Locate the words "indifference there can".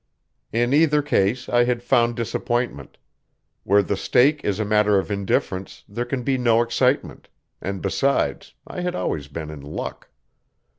5.11-6.23